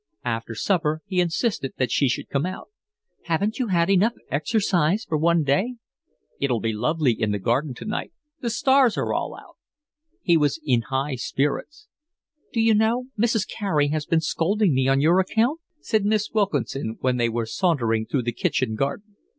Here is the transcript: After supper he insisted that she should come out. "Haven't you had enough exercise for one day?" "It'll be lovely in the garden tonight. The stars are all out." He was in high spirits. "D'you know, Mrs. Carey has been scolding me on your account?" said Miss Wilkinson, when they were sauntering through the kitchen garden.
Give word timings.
After 0.25 0.55
supper 0.55 1.03
he 1.05 1.21
insisted 1.21 1.73
that 1.77 1.91
she 1.91 2.07
should 2.09 2.27
come 2.27 2.43
out. 2.43 2.69
"Haven't 3.25 3.59
you 3.59 3.67
had 3.67 3.87
enough 3.87 4.13
exercise 4.31 5.05
for 5.05 5.15
one 5.15 5.43
day?" 5.43 5.75
"It'll 6.39 6.59
be 6.59 6.73
lovely 6.73 7.11
in 7.11 7.31
the 7.31 7.37
garden 7.37 7.75
tonight. 7.75 8.11
The 8.39 8.49
stars 8.49 8.97
are 8.97 9.13
all 9.13 9.35
out." 9.39 9.57
He 10.23 10.37
was 10.37 10.59
in 10.65 10.81
high 10.89 11.17
spirits. 11.17 11.87
"D'you 12.51 12.73
know, 12.73 13.09
Mrs. 13.15 13.47
Carey 13.47 13.89
has 13.89 14.07
been 14.07 14.21
scolding 14.21 14.73
me 14.73 14.87
on 14.87 15.01
your 15.01 15.19
account?" 15.19 15.59
said 15.81 16.03
Miss 16.03 16.31
Wilkinson, 16.33 16.97
when 17.01 17.17
they 17.17 17.29
were 17.29 17.45
sauntering 17.45 18.07
through 18.07 18.23
the 18.23 18.31
kitchen 18.33 18.73
garden. 18.73 19.17